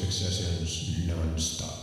[0.00, 1.77] music sessions non-stop.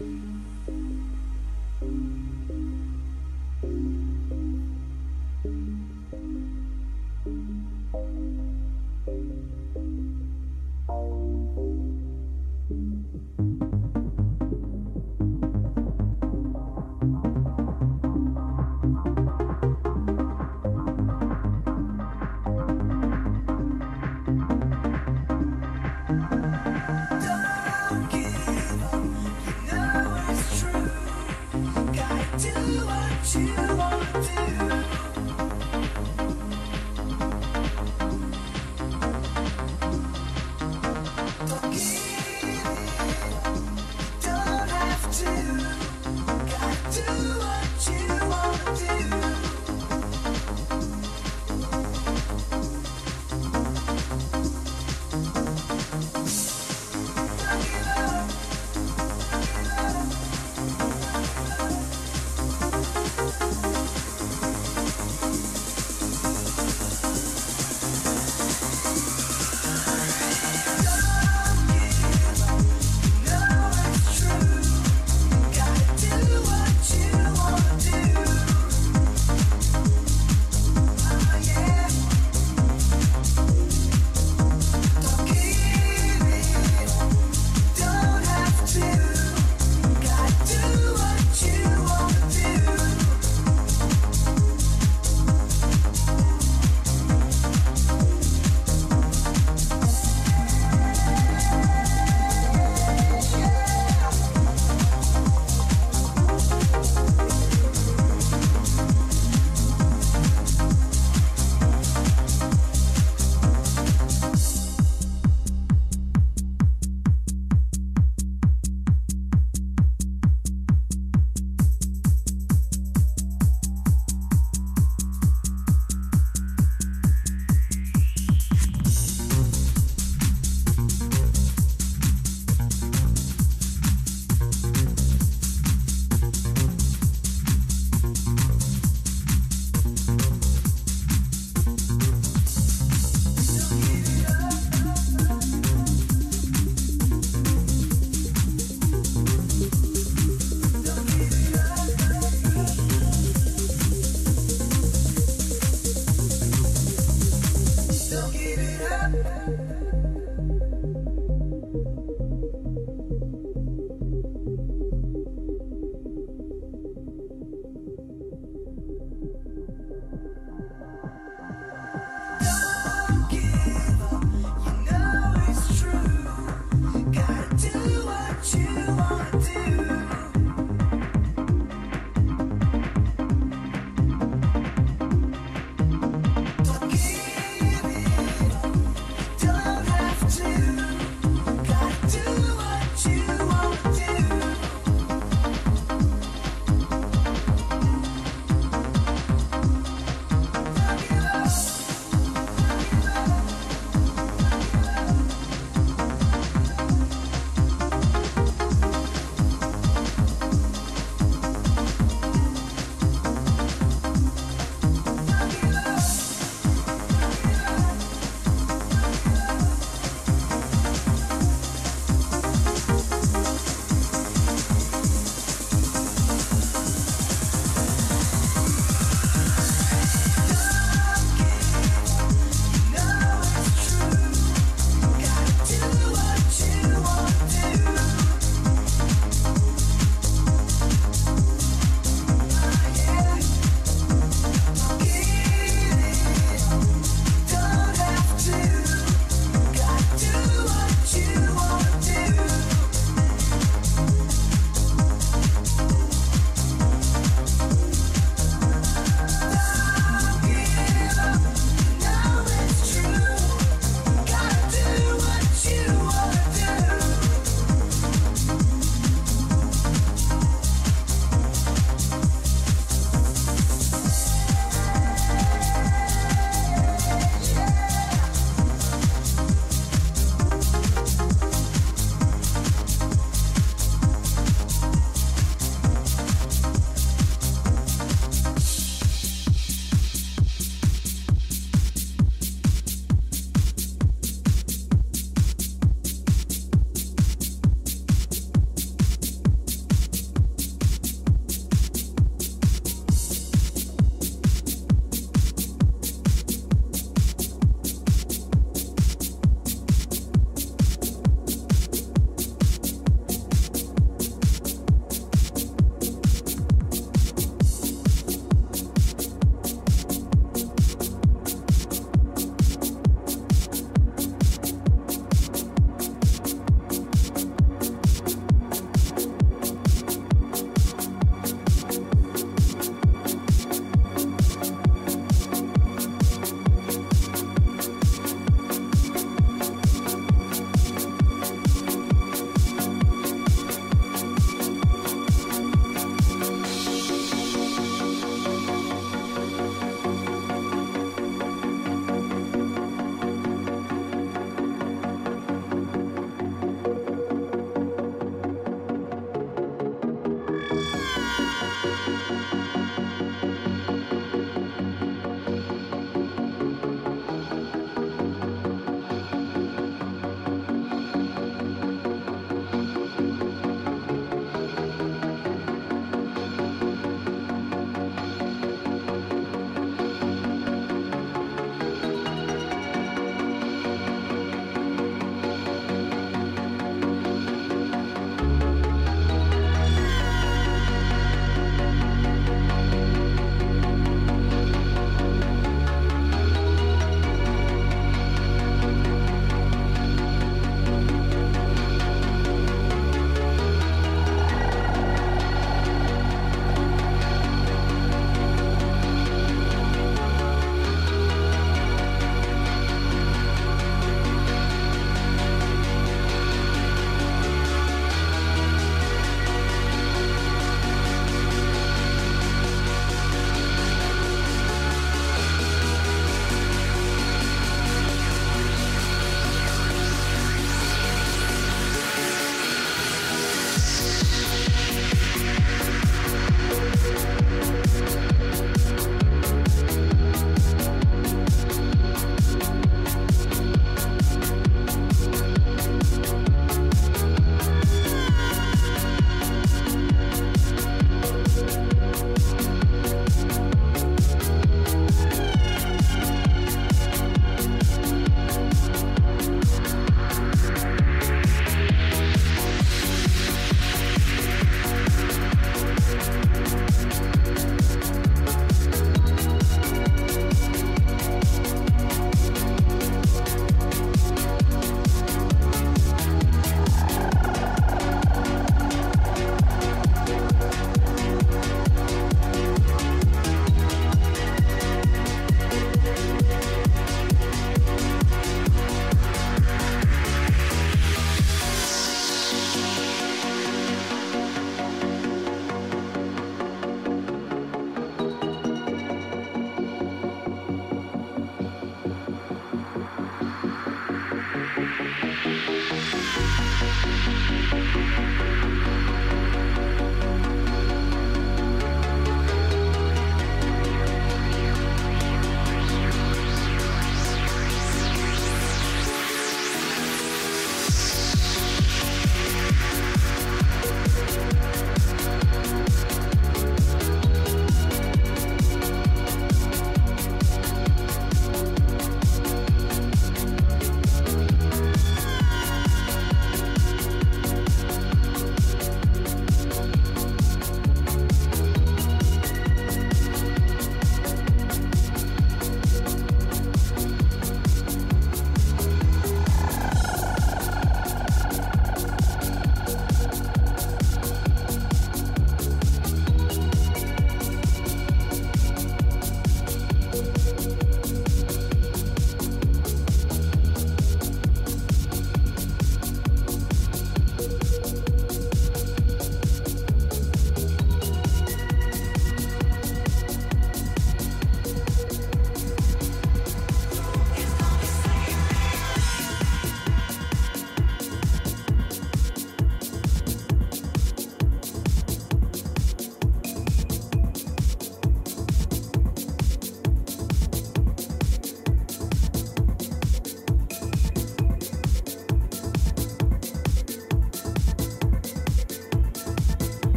[0.00, 0.27] Bye.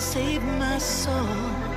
[0.00, 1.69] Save my soul.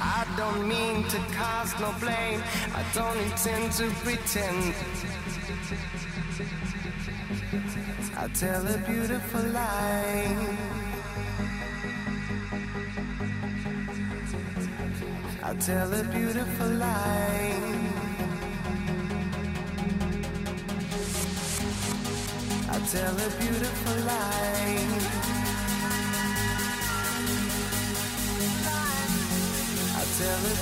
[0.00, 2.42] I don't mean to cast no blame,
[2.74, 4.74] I don't intend to pretend.
[8.18, 10.36] I tell a beautiful lie.
[15.42, 17.60] I tell a beautiful lie.
[22.68, 25.23] I tell a beautiful lie.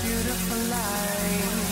[0.02, 1.71] Beautiful lie.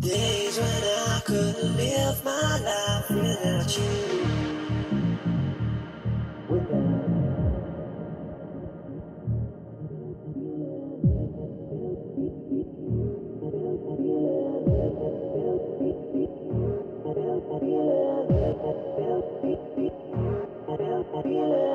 [0.00, 4.19] Days when I couldn't live my life without you.
[21.22, 21.69] Still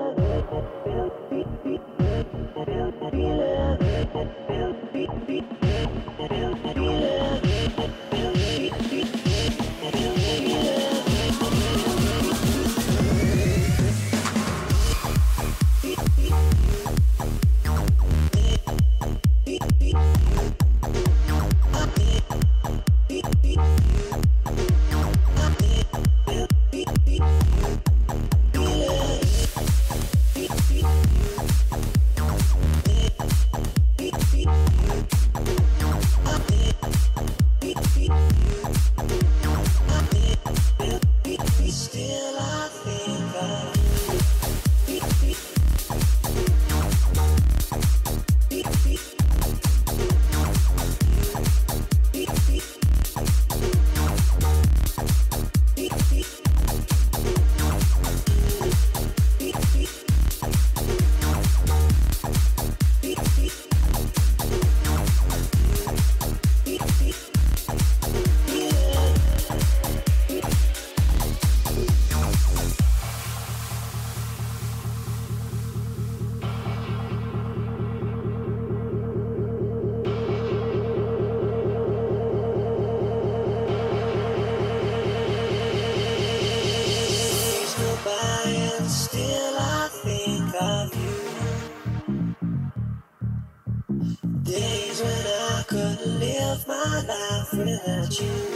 [98.22, 98.55] you.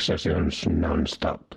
[0.00, 1.53] Sessions non-stop.